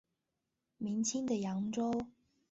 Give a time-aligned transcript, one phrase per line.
[0.79, 2.07] 明清的扬州。